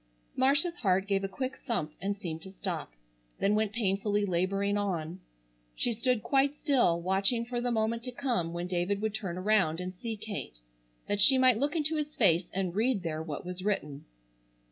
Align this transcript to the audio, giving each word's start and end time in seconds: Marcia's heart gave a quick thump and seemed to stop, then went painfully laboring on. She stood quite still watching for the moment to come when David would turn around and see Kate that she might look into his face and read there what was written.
Marcia's 0.35 0.79
heart 0.79 1.05
gave 1.07 1.23
a 1.23 1.27
quick 1.27 1.57
thump 1.67 1.93
and 2.01 2.17
seemed 2.17 2.41
to 2.41 2.49
stop, 2.49 2.91
then 3.37 3.53
went 3.53 3.71
painfully 3.71 4.25
laboring 4.25 4.75
on. 4.75 5.19
She 5.75 5.93
stood 5.93 6.23
quite 6.23 6.59
still 6.59 6.99
watching 6.99 7.45
for 7.45 7.61
the 7.61 7.69
moment 7.69 8.01
to 8.05 8.11
come 8.11 8.51
when 8.51 8.65
David 8.65 8.99
would 9.03 9.13
turn 9.13 9.37
around 9.37 9.79
and 9.79 9.93
see 9.93 10.17
Kate 10.17 10.59
that 11.07 11.21
she 11.21 11.37
might 11.37 11.59
look 11.59 11.75
into 11.75 11.97
his 11.97 12.15
face 12.15 12.49
and 12.51 12.75
read 12.75 13.03
there 13.03 13.21
what 13.21 13.45
was 13.45 13.63
written. 13.63 14.05